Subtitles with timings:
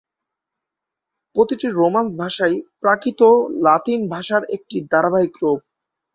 [1.35, 3.21] প্রতিটি রোমান্স ভাষাই প্রাকৃত
[3.65, 5.59] লাতিন ভাষার একটি ধারাবাহিক রূপ।